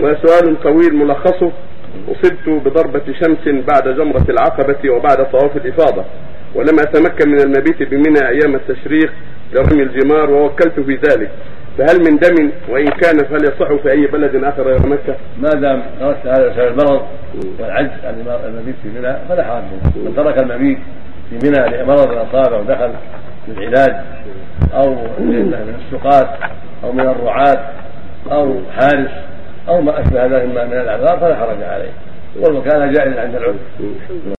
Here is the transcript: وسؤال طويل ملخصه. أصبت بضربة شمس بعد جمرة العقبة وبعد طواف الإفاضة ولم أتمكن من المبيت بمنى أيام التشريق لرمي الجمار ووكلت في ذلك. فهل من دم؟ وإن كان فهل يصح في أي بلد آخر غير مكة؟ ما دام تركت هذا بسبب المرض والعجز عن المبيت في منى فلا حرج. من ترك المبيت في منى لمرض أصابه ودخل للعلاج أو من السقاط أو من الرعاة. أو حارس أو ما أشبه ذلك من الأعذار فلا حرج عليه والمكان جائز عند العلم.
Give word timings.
وسؤال 0.00 0.62
طويل 0.62 0.94
ملخصه. 0.94 1.52
أصبت 2.08 2.48
بضربة 2.48 3.02
شمس 3.20 3.64
بعد 3.72 3.88
جمرة 3.88 4.24
العقبة 4.28 4.90
وبعد 4.90 5.30
طواف 5.30 5.56
الإفاضة 5.56 6.04
ولم 6.54 6.78
أتمكن 6.80 7.28
من 7.28 7.40
المبيت 7.40 7.82
بمنى 7.82 8.28
أيام 8.28 8.54
التشريق 8.54 9.12
لرمي 9.52 9.82
الجمار 9.82 10.30
ووكلت 10.30 10.80
في 10.80 10.94
ذلك. 10.94 11.30
فهل 11.78 11.98
من 11.98 12.18
دم؟ 12.18 12.50
وإن 12.68 12.86
كان 12.86 13.18
فهل 13.18 13.44
يصح 13.44 13.82
في 13.82 13.90
أي 13.90 14.06
بلد 14.06 14.44
آخر 14.44 14.62
غير 14.62 14.86
مكة؟ 14.86 15.16
ما 15.38 15.48
دام 15.48 15.82
تركت 16.00 16.26
هذا 16.26 16.48
بسبب 16.48 16.80
المرض 16.80 17.02
والعجز 17.60 18.04
عن 18.04 18.40
المبيت 18.44 18.74
في 18.82 18.88
منى 18.88 19.16
فلا 19.28 19.44
حرج. 19.44 19.62
من 20.04 20.16
ترك 20.16 20.42
المبيت 20.42 20.78
في 21.30 21.48
منى 21.48 21.82
لمرض 21.82 22.12
أصابه 22.12 22.58
ودخل 22.58 22.90
للعلاج 23.48 23.94
أو 24.74 24.94
من 25.18 25.74
السقاط 25.78 26.28
أو 26.84 26.92
من 26.92 27.00
الرعاة. 27.08 27.70
أو 28.32 28.60
حارس 28.70 29.10
أو 29.68 29.80
ما 29.80 30.00
أشبه 30.00 30.26
ذلك 30.26 30.44
من 30.44 30.58
الأعذار 30.58 31.18
فلا 31.18 31.36
حرج 31.36 31.62
عليه 31.62 31.92
والمكان 32.40 32.92
جائز 32.92 33.18
عند 33.18 33.34
العلم. 33.34 33.58